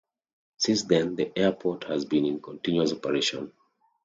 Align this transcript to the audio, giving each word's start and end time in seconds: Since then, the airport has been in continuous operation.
Since 0.57 0.85
then, 0.85 1.15
the 1.15 1.31
airport 1.37 1.83
has 1.83 2.05
been 2.05 2.25
in 2.25 2.41
continuous 2.41 2.91
operation. 2.91 3.53